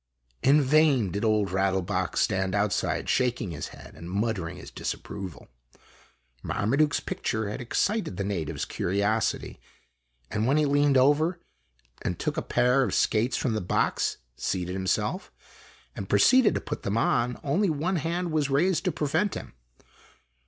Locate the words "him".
19.35-19.53